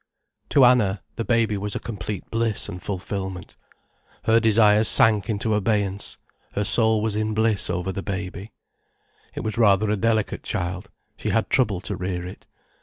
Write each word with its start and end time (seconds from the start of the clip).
To 0.49 0.65
Anna, 0.65 1.03
the 1.15 1.23
baby 1.23 1.59
was 1.59 1.75
a 1.75 1.79
complete 1.79 2.23
bliss 2.31 2.67
and 2.67 2.81
fulfilment. 2.81 3.55
Her 4.23 4.39
desires 4.39 4.87
sank 4.87 5.29
into 5.29 5.53
abeyance, 5.53 6.17
her 6.53 6.63
soul 6.63 7.03
was 7.03 7.15
in 7.15 7.35
bliss 7.35 7.69
over 7.69 7.91
the 7.91 8.01
baby. 8.01 8.51
It 9.35 9.41
was 9.43 9.59
rather 9.59 9.91
a 9.91 9.97
delicate 9.97 10.41
child, 10.41 10.89
she 11.17 11.29
had 11.29 11.51
trouble 11.51 11.81
to 11.81 11.95
rear 11.95 12.25
it. 12.25 12.47